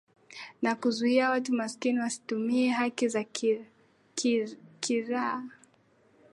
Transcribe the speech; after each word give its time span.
na 0.61 0.75
kuzuia 0.75 1.29
watu 1.29 1.53
maskini 1.53 1.99
wasitumie 1.99 2.69
haki 2.69 3.07
za 3.07 3.25
kiraa 4.81 5.43